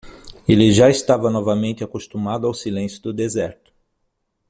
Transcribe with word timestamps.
Ele 0.47 0.71
já 0.71 0.89
estava 0.89 1.29
novamente 1.29 1.83
acostumado 1.83 2.47
ao 2.47 2.55
silêncio 2.55 2.99
do 3.03 3.13
deserto. 3.13 3.71